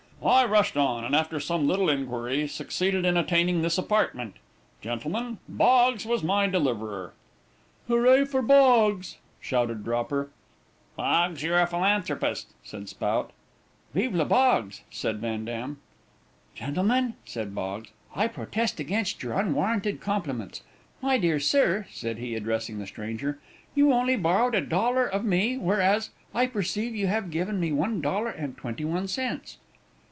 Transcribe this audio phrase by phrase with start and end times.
[0.23, 4.35] I rushed on, and after some little inquiry, succeeded in attaining this apartment.
[4.79, 7.13] Gentlemen, Boggs was my deliverer."
[7.87, 10.29] "Hurrah for Boggs," shouted Dropper.
[10.95, 13.31] "Boggs, you're a philanthropist," said Spout.
[13.95, 15.79] "Vive le Boggs," said Van Dam.
[16.53, 20.61] "Gentlemen," said Boggs, "I protest against your unwarranted compliments.
[21.01, 23.39] My dear sir," said he, addressing the stranger,
[23.73, 28.01] "you only borrowed a dollar of me, whereas, I perceive you have given me one
[28.01, 29.57] dollar and twenty one cents."